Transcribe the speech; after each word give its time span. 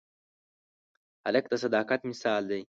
هلک 1.25 1.45
د 1.51 1.53
صداقت 1.63 2.01
مثال 2.11 2.41
دی. 2.51 2.59